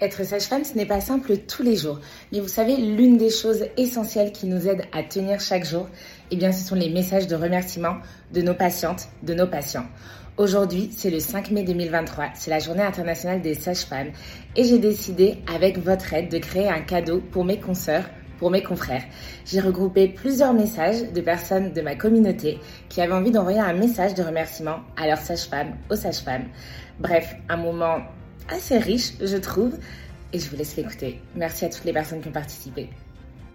[0.00, 1.98] Être sage-femme, ce n'est pas simple tous les jours.
[2.30, 5.88] Mais vous savez, l'une des choses essentielles qui nous aide à tenir chaque jour,
[6.30, 7.96] eh bien, ce sont les messages de remerciement
[8.32, 9.86] de nos patientes, de nos patients.
[10.36, 14.12] Aujourd'hui, c'est le 5 mai 2023, c'est la journée internationale des sages-femmes
[14.54, 18.04] et j'ai décidé, avec votre aide, de créer un cadeau pour mes consoeurs,
[18.38, 19.02] pour mes confrères.
[19.44, 24.14] J'ai regroupé plusieurs messages de personnes de ma communauté qui avaient envie d'envoyer un message
[24.14, 26.44] de remerciement à leurs sages-femmes, aux sages-femmes.
[27.00, 27.98] Bref, un moment
[28.48, 29.76] assez riche, je trouve,
[30.32, 31.20] et je vous laisse l'écouter.
[31.34, 32.88] Merci à toutes les personnes qui ont participé.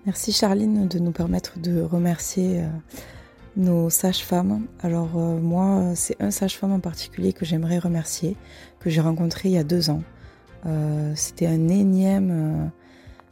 [0.06, 2.68] Merci Charline de nous permettre de remercier euh,
[3.56, 4.68] nos sages-femmes.
[4.82, 8.36] Alors euh, moi, c'est un sage-femme en particulier que j'aimerais remercier,
[8.80, 10.04] que j'ai rencontré il y a deux ans.
[10.66, 12.72] Euh, c'était un énième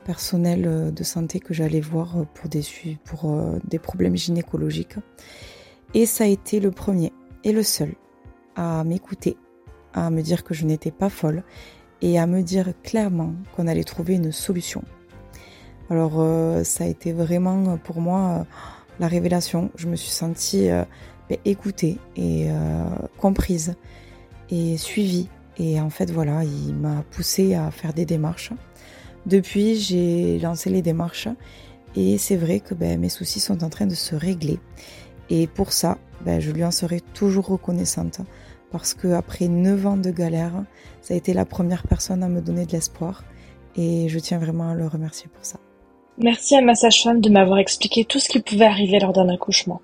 [0.05, 2.63] personnel de santé que j'allais voir des,
[3.05, 3.31] pour
[3.63, 4.95] des problèmes gynécologiques.
[5.93, 7.93] Et ça a été le premier et le seul
[8.55, 9.37] à m'écouter
[9.93, 11.43] à me dire que je n'étais pas folle
[12.01, 14.83] et à me dire clairement qu'on allait trouver une solution.
[15.89, 18.43] Alors euh, ça a été vraiment pour moi euh,
[18.99, 19.71] la révélation.
[19.75, 20.83] Je me suis sentie euh,
[21.29, 22.47] ben, écoutée et
[23.17, 23.75] comprise
[24.49, 25.29] et suivie.
[25.57, 28.51] Et en fait voilà, il m'a poussé à faire des démarches.
[29.27, 31.27] Depuis, j'ai lancé les démarches
[31.95, 34.59] et c'est vrai que ben, mes soucis sont en train de se régler.
[35.29, 38.21] Et pour ça, ben, je lui en serai toujours reconnaissante
[38.71, 40.63] parce qu'après 9 ans de galère,
[41.01, 43.23] ça a été la première personne à me donner de l'espoir
[43.75, 45.59] et je tiens vraiment à le remercier pour ça.
[46.17, 49.81] Merci à ma sage-femme de m'avoir expliqué tout ce qui pouvait arriver lors d'un accouchement.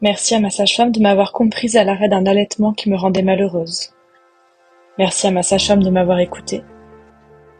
[0.00, 3.90] Merci à ma sage-femme de m'avoir comprise à l'arrêt d'un allaitement qui me rendait malheureuse.
[4.98, 6.62] Merci à ma sage-femme de m'avoir écoutée.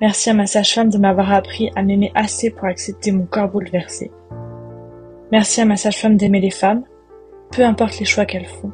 [0.00, 4.10] Merci à ma sage-femme de m'avoir appris à m'aimer assez pour accepter mon corps bouleversé.
[5.32, 6.84] Merci à ma sage-femme d'aimer les femmes,
[7.50, 8.72] peu importe les choix qu'elles font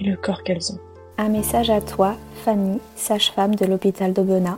[0.00, 0.78] le corps qu'elles ont.
[1.18, 4.56] Un message à toi, Fanny, sage-femme de l'hôpital d'Aubenas,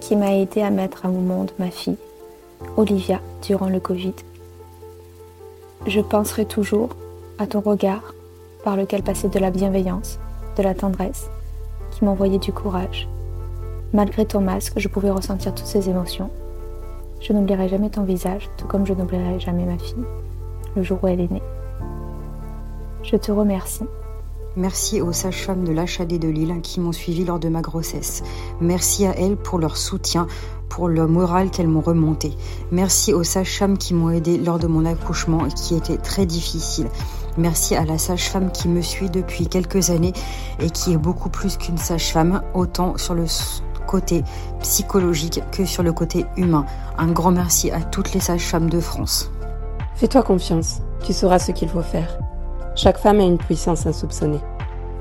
[0.00, 1.96] qui m'a aidé à mettre au monde ma fille,
[2.76, 4.14] Olivia, durant le Covid.
[5.86, 6.90] Je penserai toujours
[7.38, 8.14] à ton regard
[8.64, 10.18] par lequel passait de la bienveillance,
[10.56, 11.28] de la tendresse,
[11.90, 13.08] qui m'envoyait du courage.
[13.92, 16.30] Malgré ton masque, je pouvais ressentir toutes ces émotions.
[17.20, 20.04] Je n'oublierai jamais ton visage, tout comme je n'oublierai jamais ma fille,
[20.76, 21.42] le jour où elle est née.
[23.02, 23.84] Je te remercie
[24.56, 28.22] Merci aux sages-femmes de l'HAD de Lille qui m'ont suivi lors de ma grossesse.
[28.60, 30.28] Merci à elles pour leur soutien,
[30.68, 32.32] pour le moral qu'elles m'ont remonté.
[32.70, 36.86] Merci aux sages-femmes qui m'ont aidé lors de mon accouchement qui était très difficile.
[37.36, 40.12] Merci à la sage-femme qui me suit depuis quelques années
[40.60, 43.24] et qui est beaucoup plus qu'une sage-femme, autant sur le
[43.88, 44.22] côté
[44.60, 46.64] psychologique que sur le côté humain.
[46.96, 49.32] Un grand merci à toutes les sages-femmes de France.
[49.96, 52.23] Fais-toi confiance, tu sauras ce qu'il faut faire.
[52.76, 54.40] Chaque femme a une puissance insoupçonnée.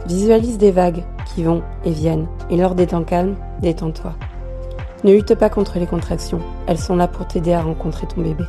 [0.05, 4.13] Visualise des vagues qui vont et viennent, et lors des temps calmes, détends-toi.
[5.03, 8.43] Ne lutte pas contre les contractions, elles sont là pour t'aider à rencontrer ton bébé.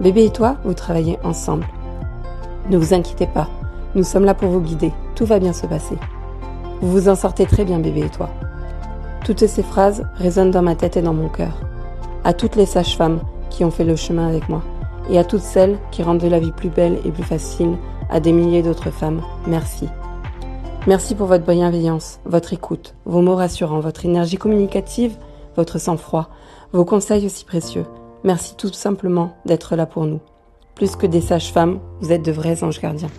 [0.00, 1.66] Bébé et toi, vous travaillez ensemble.
[2.70, 3.48] Ne vous inquiétez pas,
[3.94, 5.98] nous sommes là pour vous guider, tout va bien se passer.
[6.80, 8.30] Vous vous en sortez très bien, bébé et toi.
[9.26, 11.52] Toutes ces phrases résonnent dans ma tête et dans mon cœur.
[12.24, 14.62] À toutes les sages-femmes qui ont fait le chemin avec moi,
[15.10, 17.76] et à toutes celles qui rendent la vie plus belle et plus facile
[18.10, 19.88] à des milliers d'autres femmes, merci.
[20.86, 25.16] Merci pour votre bienveillance, votre écoute, vos mots rassurants, votre énergie communicative,
[25.56, 26.28] votre sang-froid,
[26.72, 27.84] vos conseils aussi précieux.
[28.22, 30.20] Merci tout simplement d'être là pour nous.
[30.74, 33.10] Plus que des sages-femmes, vous êtes de vrais anges gardiens.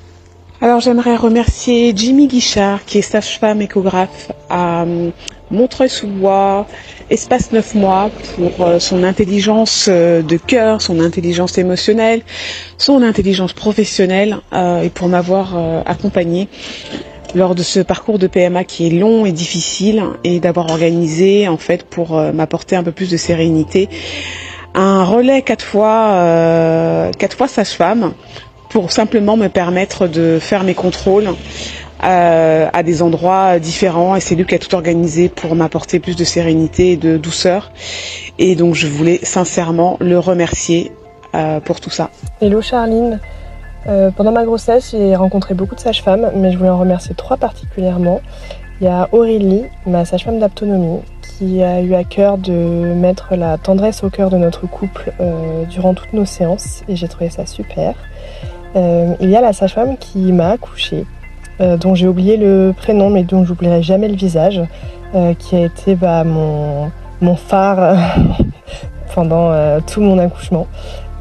[0.59, 5.11] Alors j'aimerais remercier Jimmy Guichard, qui est sage-femme échographe à euh,
[5.51, 6.67] Montreuil-sous-Bois,
[7.09, 12.21] espace 9 mois, pour euh, son intelligence euh, de cœur, son intelligence émotionnelle,
[12.77, 14.37] son intelligence professionnelle
[14.83, 15.55] et pour m'avoir
[15.85, 16.47] accompagné
[17.35, 21.57] lors de ce parcours de PMA qui est long et difficile et d'avoir organisé en
[21.57, 23.89] fait pour m'apporter un peu plus de sérénité
[24.73, 28.13] un relais quatre fois quatre fois sage-femme
[28.69, 31.29] pour simplement me permettre de faire mes contrôles
[32.03, 36.15] euh, à des endroits différents et c'est lui qui a tout organisé pour m'apporter plus
[36.15, 37.71] de sérénité et de douceur
[38.37, 40.91] et donc je voulais sincèrement le remercier
[41.33, 42.11] euh, pour tout ça.
[42.39, 43.19] Hello Charline,
[43.87, 47.37] euh, pendant ma grossesse j'ai rencontré beaucoup de sages-femmes mais je voulais en remercier trois
[47.37, 48.21] particulièrement.
[48.79, 53.57] Il y a Aurélie, ma sage-femme d'autonomie, qui a eu à cœur de mettre la
[53.57, 55.11] tendresse au cœur de notre couple
[55.67, 57.95] durant toutes nos séances et j'ai trouvé ça super.
[58.75, 61.07] Il y a la sage-femme qui m'a accouchée,
[61.61, 64.61] euh, dont j'ai oublié le prénom, mais dont j'oublierai jamais le visage,
[65.15, 67.97] euh, qui a été bah, mon, mon phare
[69.15, 70.67] pendant tout mon accouchement.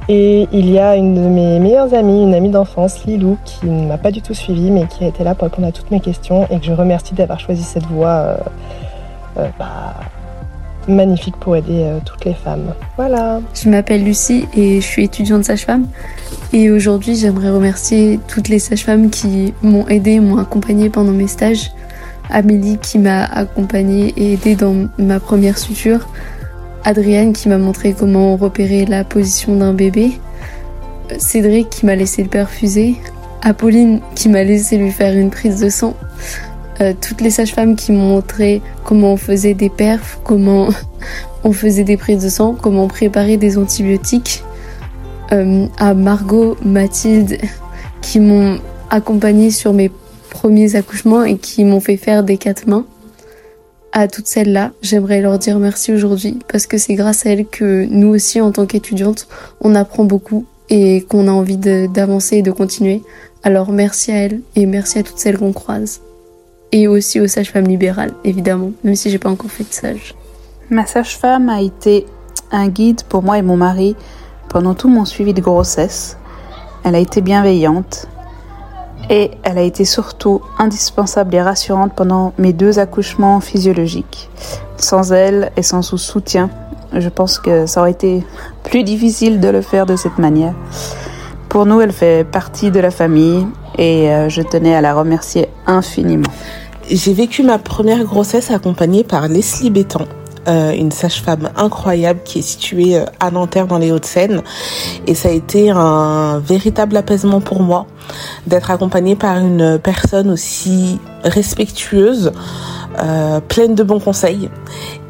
[0.09, 3.89] Et il y a une de mes meilleures amies, une amie d'enfance, Lilou, qui ne
[3.89, 6.01] m'a pas du tout suivie, mais qui a été là pour répondre à toutes mes
[6.01, 8.37] questions et que je remercie d'avoir choisi cette voie
[9.35, 9.95] bah,
[10.89, 12.75] magnifique pour aider toutes les femmes.
[12.97, 13.41] Voilà.
[13.55, 15.87] Je m'appelle Lucie et je suis étudiante sage-femme.
[16.53, 21.73] Et aujourd'hui, j'aimerais remercier toutes les sages-femmes qui m'ont aidée, m'ont accompagnée pendant mes stages.
[22.31, 26.09] Amélie qui m'a accompagnée et aidée dans ma première suture.
[26.85, 30.13] Adrienne qui m'a montré comment repérer la position d'un bébé.
[31.19, 32.97] Cédric qui m'a laissé le perfuser.
[33.43, 35.95] Apolline qui m'a laissé lui faire une prise de sang.
[36.81, 40.69] Euh, toutes les sages-femmes qui m'ont montré comment on faisait des perfs, comment
[41.45, 44.43] on faisait des prises de sang, comment préparer des antibiotiques.
[45.33, 47.39] Euh, à Margot, Mathilde
[48.01, 49.91] qui m'ont accompagnée sur mes
[50.31, 52.87] premiers accouchements et qui m'ont fait faire des quatre mains.
[53.93, 57.87] À toutes celles-là, j'aimerais leur dire merci aujourd'hui parce que c'est grâce à elles que
[57.91, 59.27] nous aussi, en tant qu'étudiantes,
[59.61, 63.03] on apprend beaucoup et qu'on a envie d'avancer et de continuer.
[63.43, 66.01] Alors merci à elles et merci à toutes celles qu'on croise.
[66.73, 70.15] Et aussi aux sages-femmes libérales, évidemment, même si j'ai pas encore fait de sage.
[70.69, 72.07] Ma sage-femme a été
[72.51, 73.97] un guide pour moi et mon mari
[74.49, 76.19] pendant tout mon suivi de grossesse.
[76.85, 78.09] Elle a été bienveillante,
[79.09, 84.29] et elle a été surtout indispensable et rassurante pendant mes deux accouchements physiologiques.
[84.79, 86.51] Sans elle et sans son soutien,
[86.93, 88.25] je pense que ça aurait été
[88.65, 90.55] plus difficile de le faire de cette manière.
[91.57, 93.47] Pour nous, elle fait partie de la famille
[93.79, 96.29] et euh, je tenais à la remercier infiniment.
[96.91, 100.05] J'ai vécu ma première grossesse accompagnée par Leslie Bétan,
[100.49, 104.43] euh, une sage-femme incroyable qui est située euh, à Nanterre dans les Hauts-de-Seine.
[105.07, 107.87] Et ça a été un véritable apaisement pour moi
[108.47, 112.33] d'être accompagnée par une personne aussi respectueuse,
[113.49, 114.51] pleine de bons conseils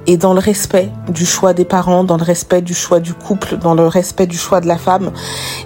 [0.07, 3.57] et dans le respect du choix des parents, dans le respect du choix du couple,
[3.57, 5.13] dans le respect du choix de la femme.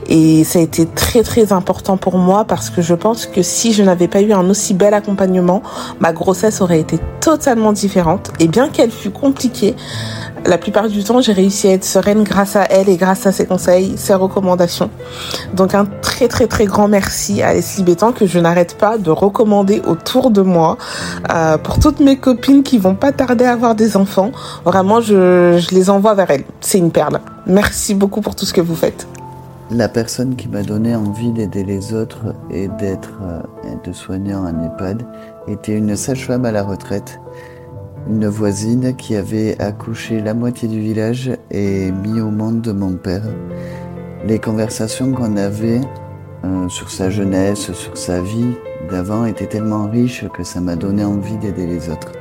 [0.09, 3.73] Et ça a été très très important pour moi parce que je pense que si
[3.73, 5.63] je n'avais pas eu un aussi bel accompagnement,
[6.01, 8.33] ma grossesse aurait été totalement différente.
[8.41, 9.77] Et bien qu'elle fût compliquée,
[10.47, 13.33] la plupart du temps, j'ai réussi à être sereine grâce à elle et grâce à
[13.33, 14.91] ses conseils, ses recommandations.
[15.55, 19.11] Donc un très très très grand merci à Leslie Bétan que je n'arrête pas de
[19.11, 20.79] recommander autour de moi
[21.33, 24.33] euh, pour toutes mes copines qui vont pas tarder à avoir des enfants.
[24.65, 26.45] Vraiment, je, les envoie vers elle.
[26.61, 27.21] C'est une perle.
[27.47, 29.07] Merci beaucoup pour tout ce que vous faites.
[29.71, 33.41] La personne qui m'a donné envie d'aider les autres et d'être euh,
[33.85, 35.07] de soigner en EHPAD
[35.47, 37.21] était une sage-femme à la retraite
[38.09, 42.95] une voisine qui avait accouché la moitié du village et mis au monde de mon
[42.95, 43.25] père.
[44.27, 45.81] Les conversations qu'on avait
[46.45, 48.55] euh, sur sa jeunesse, sur sa vie
[48.91, 52.13] d'avant étaient tellement riches que ça m'a donné envie d'aider les autres.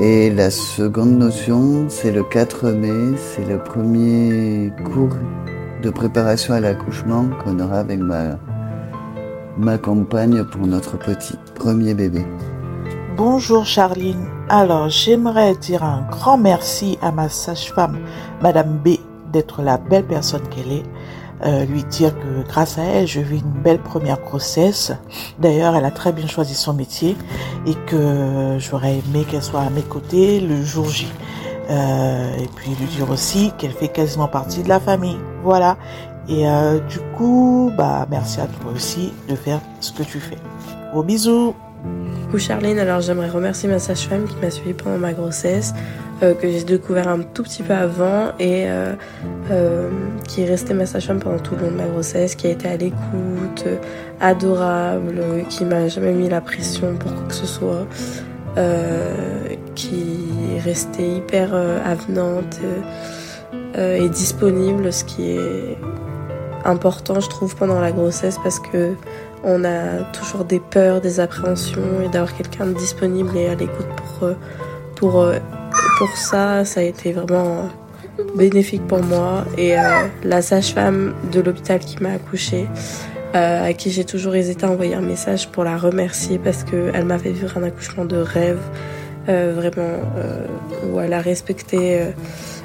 [0.00, 5.16] Et la seconde notion, c'est le 4 mai, c'est le premier cours
[5.82, 8.38] de préparation à l'accouchement qu'on aura avec ma,
[9.56, 12.24] ma compagne pour notre petit premier bébé.
[13.16, 14.26] Bonjour Charline.
[14.48, 18.00] Alors, j'aimerais dire un grand merci à ma sage-femme,
[18.42, 18.96] Madame B,
[19.32, 20.82] d'être la belle personne qu'elle est.
[21.44, 24.92] Euh, lui dire que grâce à elle, je vis une belle première grossesse.
[25.38, 27.16] D'ailleurs, elle a très bien choisi son métier
[27.66, 31.06] et que j'aurais aimé qu'elle soit à mes côtés le jour J.
[31.70, 35.18] Euh, et puis lui dire aussi qu'elle fait quasiment partie de la famille.
[35.44, 35.76] Voilà.
[36.28, 40.38] Et euh, du coup, bah merci à toi aussi de faire ce que tu fais.
[40.90, 41.54] Gros bisous
[42.34, 45.72] Coucou Charline, alors j'aimerais remercier ma sage-femme qui m'a suivi pendant ma grossesse,
[46.20, 48.94] euh, que j'ai découvert un tout petit peu avant et euh,
[49.52, 49.88] euh,
[50.26, 52.66] qui est restée ma sage-femme pendant tout le long de ma grossesse, qui a été
[52.66, 53.66] à l'écoute,
[54.20, 57.86] adorable, qui m'a jamais mis la pression pour quoi que ce soit,
[59.76, 60.24] qui
[60.56, 62.58] est restée hyper avenante
[63.78, 65.78] et disponible, ce qui est
[66.64, 68.94] important je trouve pendant la grossesse parce que
[69.44, 73.86] on a toujours des peurs, des appréhensions et d'avoir quelqu'un disponible et à l'écoute
[74.96, 75.38] pour, euh, euh,
[75.98, 77.68] pour ça, ça a été vraiment
[78.36, 79.44] bénéfique pour moi.
[79.58, 79.82] Et euh,
[80.22, 82.66] la sage-femme de l'hôpital qui m'a accouchée,
[83.34, 87.32] à qui j'ai toujours hésité à envoyer un message pour la remercier parce qu'elle m'avait
[87.32, 88.60] vu un accouchement de rêve,
[89.26, 89.98] vraiment,
[90.88, 92.12] où elle a respecté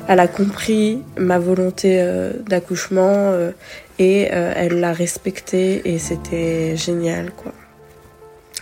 [0.10, 3.52] elle a compris ma volonté euh, d'accouchement euh,
[4.00, 7.52] et euh, elle l'a respecté et c'était génial quoi.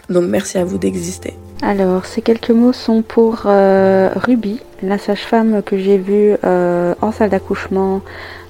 [0.10, 1.36] Donc merci à vous d'exister.
[1.62, 8.02] Alors ces quelques mots sont pour Ruby, la sage-femme que j'ai vue en salle d'accouchement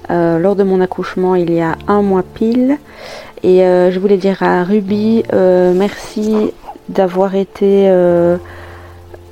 [0.08, 2.78] lors de mon accouchement il y a un mois pile.
[3.42, 6.52] Et je voulais dire à Ruby merci
[6.88, 7.90] d'avoir été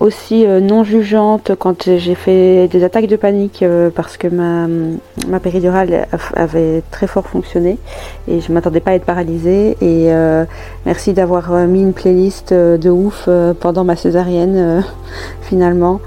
[0.00, 5.40] aussi euh, non jugeante quand j'ai fait des attaques de panique euh, parce que ma,
[5.40, 7.78] péridurale avait très fort fonctionné
[8.28, 9.76] et je m'attendais pas à être paralysée.
[9.80, 10.44] Et euh,
[10.84, 13.28] merci d'avoir mis une playlist de ouf
[13.60, 14.84] pendant ma césarienne
[15.42, 16.00] finalement.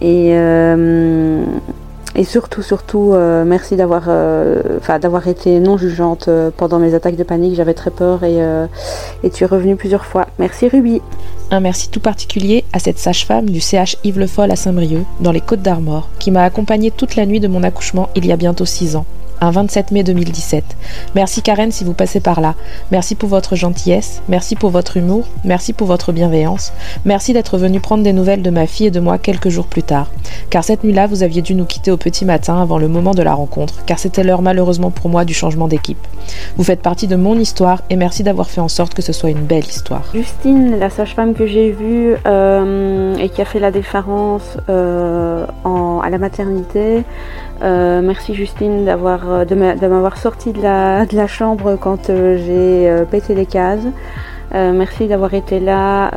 [0.00, 0.34] Et,
[2.16, 4.62] et surtout, surtout, euh, merci d'avoir euh,
[5.00, 7.54] d'avoir été non jugeante pendant mes attaques de panique.
[7.54, 8.38] J'avais très peur et,
[9.22, 10.26] et tu es revenue plusieurs fois.
[10.38, 11.02] Merci Ruby.
[11.50, 15.30] Un merci tout particulier à cette sage-femme du CH Yves Le Foll à Saint-Brieuc, dans
[15.30, 18.36] les Côtes d'Armor, qui m'a accompagnée toute la nuit de mon accouchement il y a
[18.36, 19.06] bientôt 6 ans
[19.40, 20.64] un 27 mai 2017.
[21.14, 22.54] Merci Karen si vous passez par là.
[22.90, 26.72] Merci pour votre gentillesse, merci pour votre humour, merci pour votre bienveillance,
[27.04, 29.82] merci d'être venu prendre des nouvelles de ma fille et de moi quelques jours plus
[29.82, 30.10] tard.
[30.50, 33.22] Car cette nuit-là, vous aviez dû nous quitter au petit matin avant le moment de
[33.22, 35.98] la rencontre, car c'était l'heure malheureusement pour moi du changement d'équipe.
[36.56, 39.30] Vous faites partie de mon histoire et merci d'avoir fait en sorte que ce soit
[39.30, 40.04] une belle histoire.
[40.14, 46.10] Justine, la sage-femme que j'ai vue euh, et qui a fait la différence euh, à
[46.10, 47.04] la maternité,
[47.62, 53.46] euh, merci Justine d'avoir de m'avoir sorti de la, chambre quand euh, j'ai pété les
[53.46, 53.86] cases.
[54.52, 56.10] merci d'avoir été là,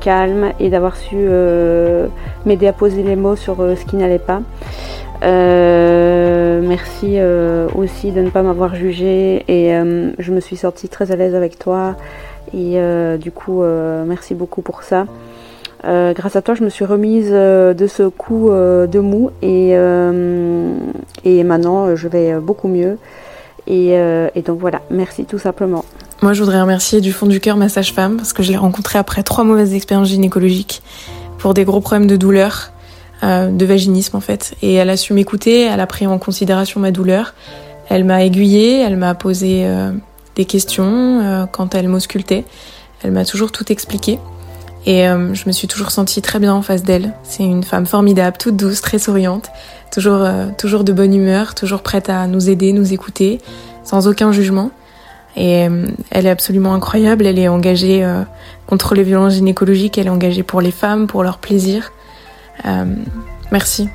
[0.00, 1.16] calme, et d'avoir su
[2.46, 4.40] m'aider à poser les mots sur ce qui n'allait pas.
[5.22, 7.18] merci
[7.74, 9.72] aussi de ne pas m'avoir jugé et
[10.18, 11.96] je me suis sortie très à l'aise avec toi
[12.54, 12.78] et
[13.18, 13.62] du coup
[14.06, 15.06] merci beaucoup pour ça.
[15.84, 19.30] Euh, grâce à toi, je me suis remise euh, de ce coup euh, de mou
[19.42, 19.70] et,
[21.24, 22.98] et maintenant je vais beaucoup mieux.
[23.68, 23.94] Et,
[24.34, 25.84] et, donc voilà, merci tout simplement.
[26.22, 28.98] Moi, je voudrais remercier du fond du cœur ma sage-femme parce que je l'ai rencontrée
[28.98, 30.82] après trois mauvaises expériences gynécologiques
[31.38, 32.70] pour des gros problèmes de douleur,
[33.22, 34.54] de vaginisme en fait.
[34.62, 37.34] Et elle a su m'écouter, elle a pris en considération ma douleur,
[37.88, 39.66] elle m'a aiguillée, elle m'a posé
[40.36, 42.44] des questions quand elle m'auscultait,
[43.02, 44.20] elle m'a toujours tout expliqué.
[44.86, 47.12] Et euh, je me suis toujours sentie très bien en face d'elle.
[47.24, 49.50] C'est une femme formidable, toute douce, très souriante,
[49.92, 53.40] toujours, euh, toujours de bonne humeur, toujours prête à nous aider, nous écouter,
[53.82, 54.70] sans aucun jugement.
[55.34, 57.26] Et euh, elle est absolument incroyable.
[57.26, 58.08] Elle est engagée
[58.66, 59.98] contre les violences gynécologiques.
[59.98, 61.92] Elle est engagée pour les femmes, pour leur plaisir.
[63.50, 63.88] merci.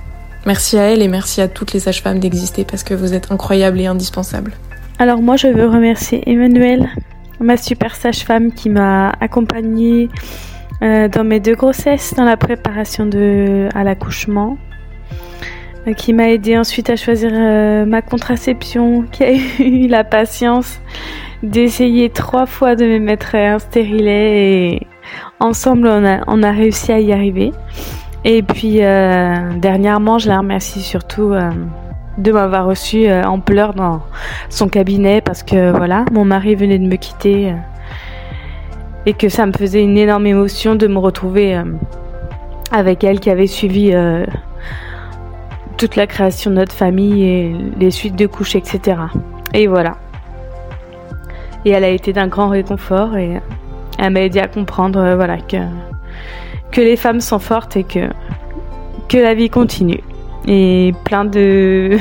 [0.45, 3.79] Merci à elle et merci à toutes les sages-femmes d'exister parce que vous êtes incroyables
[3.79, 4.53] et indispensables.
[4.97, 6.89] Alors moi, je veux remercier Emmanuel,
[7.39, 10.09] ma super sage-femme qui m'a accompagnée
[10.83, 14.57] euh, dans mes deux grossesses, dans la préparation de, à l'accouchement,
[15.87, 20.79] euh, qui m'a aidé ensuite à choisir euh, ma contraception, qui a eu la patience
[21.43, 24.87] d'essayer trois fois de me mettre un stérilet et
[25.39, 27.51] ensemble on a, on a réussi à y arriver.
[28.23, 31.33] Et puis dernièrement, je la remercie surtout
[32.19, 34.03] de m'avoir reçu en pleurs dans
[34.49, 37.55] son cabinet parce que voilà, mon mari venait de me quitter
[39.05, 41.63] et que ça me faisait une énorme émotion de me retrouver euh,
[42.71, 44.25] avec elle qui avait suivi euh,
[45.77, 48.97] toute la création de notre famille et les suites de couches, etc.
[49.53, 49.97] Et voilà.
[51.65, 53.39] Et elle a été d'un grand réconfort et
[53.97, 55.57] elle m'a aidé à comprendre euh, voilà, que,
[56.71, 58.09] que les femmes sont fortes et que,
[59.09, 60.01] que la vie continue.
[60.47, 61.97] Et plein de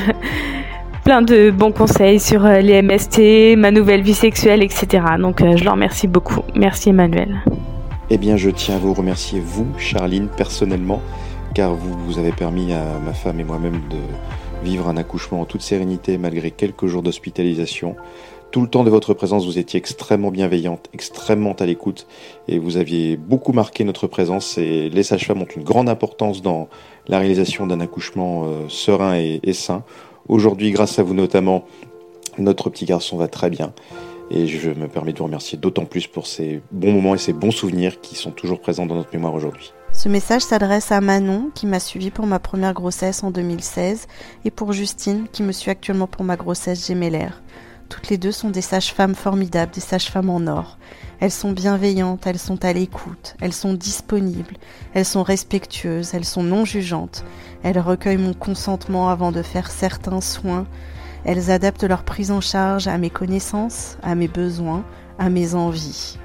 [1.19, 5.03] de bons conseils sur euh, les MST, ma nouvelle vie sexuelle, etc.
[5.19, 6.39] Donc euh, je leur remercie beaucoup.
[6.55, 7.41] Merci Emmanuel.
[8.09, 11.01] Eh bien, je tiens à vous remercier, vous, Charline, personnellement,
[11.53, 13.97] car vous, vous avez permis à ma femme et moi-même de
[14.63, 17.97] vivre un accouchement en toute sérénité malgré quelques jours d'hospitalisation.
[18.51, 22.07] Tout le temps de votre présence, vous étiez extrêmement bienveillante, extrêmement à l'écoute
[22.47, 24.57] et vous aviez beaucoup marqué notre présence.
[24.57, 26.69] Et les sages-femmes ont une grande importance dans
[27.07, 29.83] la réalisation d'un accouchement euh, serein et, et sain.
[30.27, 31.65] Aujourd'hui, grâce à vous notamment,
[32.37, 33.73] notre petit garçon va très bien.
[34.29, 37.33] Et je me permets de vous remercier d'autant plus pour ces bons moments et ces
[37.33, 39.73] bons souvenirs qui sont toujours présents dans notre mémoire aujourd'hui.
[39.91, 44.07] Ce message s'adresse à Manon, qui m'a suivi pour ma première grossesse en 2016,
[44.45, 47.41] et pour Justine, qui me suit actuellement pour ma grossesse gémellaire.
[47.91, 50.77] Toutes les deux sont des sages-femmes formidables, des sages-femmes en or.
[51.19, 54.55] Elles sont bienveillantes, elles sont à l'écoute, elles sont disponibles,
[54.93, 57.25] elles sont respectueuses, elles sont non jugeantes,
[57.63, 60.67] elles recueillent mon consentement avant de faire certains soins,
[61.25, 64.85] elles adaptent leur prise en charge à mes connaissances, à mes besoins,
[65.19, 66.17] à mes envies.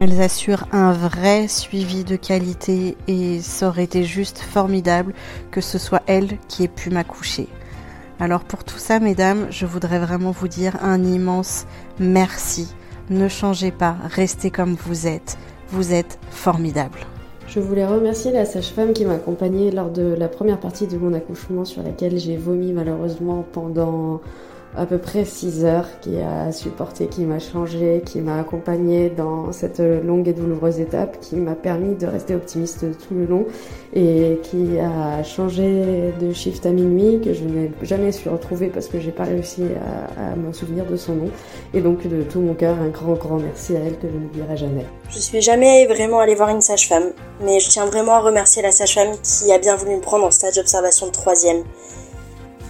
[0.00, 5.14] Elles assurent un vrai suivi de qualité et ça aurait été juste formidable
[5.50, 7.48] que ce soit elles qui aient pu m'accoucher.
[8.18, 11.66] Alors pour tout ça, mesdames, je voudrais vraiment vous dire un immense
[11.98, 12.74] merci.
[13.10, 15.36] Ne changez pas, restez comme vous êtes.
[15.68, 17.00] Vous êtes formidable.
[17.46, 21.12] Je voulais remercier la sage-femme qui m'a accompagnée lors de la première partie de mon
[21.14, 24.20] accouchement sur laquelle j'ai vomi malheureusement pendant
[24.76, 29.52] à peu près 6 heures, qui a supporté, qui m'a changé, qui m'a accompagné dans
[29.52, 33.46] cette longue et douloureuse étape, qui m'a permis de rester optimiste tout le long
[33.94, 38.88] et qui a changé de shift à minuit, que je n'ai jamais su retrouver parce
[38.88, 41.30] que j'ai pas réussi à, à souvenir de son nom.
[41.74, 44.56] Et donc de tout mon cœur, un grand grand merci à elle que je n'oublierai
[44.56, 44.86] jamais.
[45.10, 48.72] Je suis jamais vraiment allée voir une sage-femme, mais je tiens vraiment à remercier la
[48.72, 51.62] sage-femme qui a bien voulu me prendre en stage d'observation de troisième.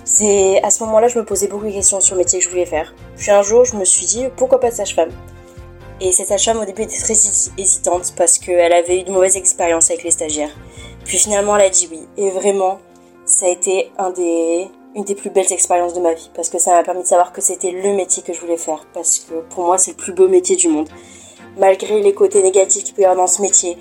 [0.09, 2.49] C'est à ce moment-là, je me posais beaucoup de questions sur le métier que je
[2.49, 2.95] voulais faire.
[3.17, 5.11] Puis un jour, je me suis dit pourquoi pas sage-femme?
[6.01, 7.15] Et cette sage-femme au début était très
[7.59, 10.57] hésitante parce qu'elle avait eu de mauvaises expériences avec les stagiaires.
[11.05, 12.07] Puis finalement, elle a dit oui.
[12.17, 12.79] Et vraiment,
[13.25, 13.91] ça a été
[14.95, 17.33] une des plus belles expériences de ma vie parce que ça m'a permis de savoir
[17.33, 18.87] que c'était le métier que je voulais faire.
[18.95, 20.89] Parce que pour moi, c'est le plus beau métier du monde.
[21.59, 23.77] Malgré les côtés négatifs qu'il peut y avoir dans ce métier,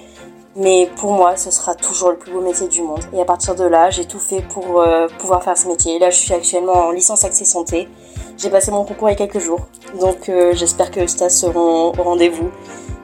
[0.55, 3.01] mais pour moi, ce sera toujours le plus beau métier du monde.
[3.13, 5.99] Et à partir de là, j'ai tout fait pour euh, pouvoir faire ce métier.
[5.99, 7.89] Là, je suis actuellement en licence accès santé.
[8.37, 9.67] J'ai passé mon concours il y a quelques jours.
[9.99, 12.49] Donc euh, j'espère que les stages seront au rendez-vous.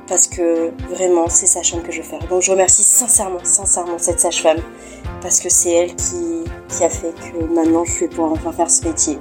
[0.07, 2.25] Parce que vraiment, c'est sa chambre que je veux faire.
[2.29, 4.59] Donc je remercie sincèrement, sincèrement cette sage-femme.
[5.21, 8.69] Parce que c'est elle qui, qui a fait que maintenant je vais pouvoir enfin faire
[8.69, 9.19] ce métier.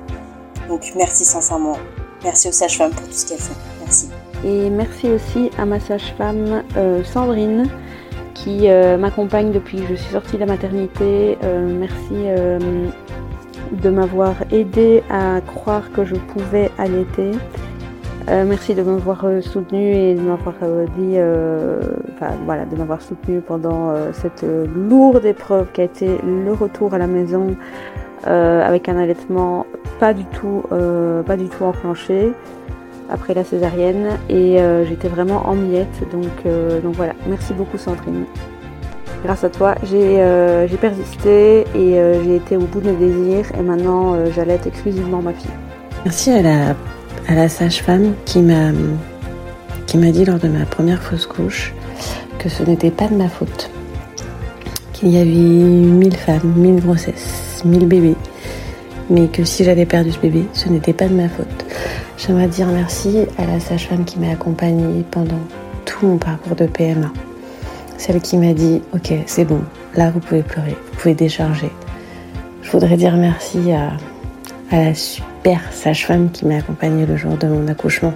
[0.69, 1.77] Donc merci sincèrement.
[2.23, 3.55] Merci aux sages-femmes pour tout ce qu'elles font.
[3.81, 4.09] Merci.
[4.45, 7.69] Et merci aussi à ma sage-femme euh, Sandrine
[8.43, 11.37] qui euh, m'accompagne depuis que je suis sortie de la maternité.
[11.45, 12.59] Euh, merci euh,
[13.73, 17.33] de m'avoir aidé à croire que je pouvais allaiter.
[18.27, 20.55] merci de m'avoir soutenu et de m'avoir
[20.97, 21.17] dit,
[22.45, 27.07] voilà, de m'avoir soutenu pendant cette lourde épreuve qui a été le retour à la
[27.07, 27.57] maison
[28.25, 29.67] avec un allaitement
[30.01, 30.65] pas du tout,
[31.27, 32.33] pas du tout enclenché
[33.11, 36.03] après la césarienne et euh, j'étais vraiment en miettes.
[36.13, 38.25] Donc, euh, donc voilà, merci beaucoup Sandrine.
[39.25, 43.63] Grâce à toi, j'ai euh, persisté et j'ai été au bout de mes désirs et
[43.63, 45.51] maintenant j'allaite exclusivement ma fille.
[46.07, 46.77] Merci à la,
[47.29, 48.73] à la sage-femme qui m'a
[50.11, 51.75] dit lors de ma première fausse couche
[52.39, 53.71] que ce n'était pas de ma faute.
[54.95, 58.17] Qu'il y avait mille femmes, mille grossesses, mille bébés,
[59.11, 61.67] mais que si j'avais perdu ce bébé, ce n'était pas de ma faute.
[62.21, 65.41] J'aimerais dire merci à la sage-femme qui m'a accompagnée pendant
[65.87, 67.11] tout mon parcours de PMA.
[67.97, 69.63] Celle qui m'a dit Ok, c'est bon,
[69.95, 71.71] là vous pouvez pleurer, vous pouvez décharger.
[72.61, 73.93] Je voudrais dire merci à,
[74.71, 78.13] la super sage-femme qui m'a accompagnée le jour de mon accouchement,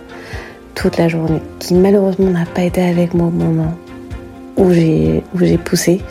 [0.75, 3.75] toute la journée, qui malheureusement n'a pas été avec moi au moment
[4.59, 5.23] où j'ai,
[5.65, 6.03] poussé,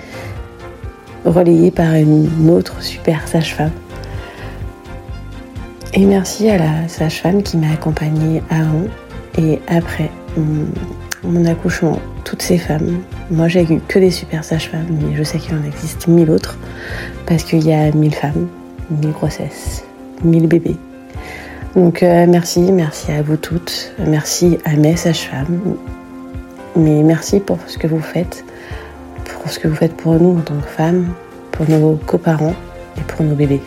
[1.25, 3.69] relayée par une autre super sage-femme
[5.93, 8.85] et merci à la sage-femme qui m'a accompagnée avant
[9.37, 10.09] et après
[11.23, 11.99] mon, accouchement.
[12.25, 15.63] Toutes ces femmes, moi j'ai eu que des super sages-femmes, mais je sais qu'il en
[15.63, 16.57] existe mille autres
[17.25, 18.47] parce qu'il y a mille femmes,
[18.89, 19.83] mille grossesses,
[20.23, 20.77] mille bébés.
[21.75, 25.77] Donc euh, merci, merci à vous toutes, merci à mes sages-femmes,
[26.75, 28.45] mais merci pour ce que vous faites,
[29.25, 31.13] pour ce que vous faites pour nous en tant que femmes,
[31.51, 32.55] pour nos coparents
[32.97, 33.61] et pour nos bébés.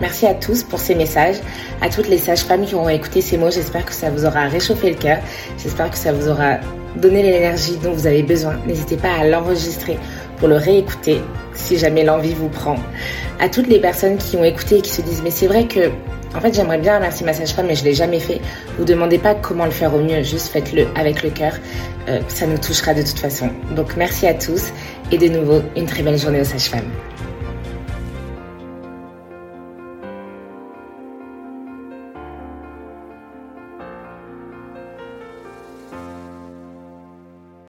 [0.00, 1.36] Merci à tous pour ces messages,
[1.80, 3.50] à toutes les sages-femmes qui ont écouté ces mots.
[3.50, 5.18] J'espère que ça vous aura réchauffé le cœur.
[5.56, 6.58] J'espère que ça vous aura
[6.96, 8.56] donné l'énergie dont vous avez besoin.
[8.66, 9.98] N'hésitez pas à l'enregistrer
[10.38, 11.20] pour le réécouter
[11.54, 12.76] si jamais l'envie vous prend.
[13.40, 15.90] À toutes les personnes qui ont écouté et qui se disent mais c'est vrai que
[16.34, 18.40] en fait j'aimerais bien remercier ma sage-femme mais je l'ai jamais fait.
[18.78, 21.54] Vous demandez pas comment le faire au mieux, juste faites-le avec le cœur.
[22.08, 23.48] Euh, ça nous touchera de toute façon.
[23.74, 24.72] Donc merci à tous
[25.10, 26.90] et de nouveau une très belle journée aux sages-femmes.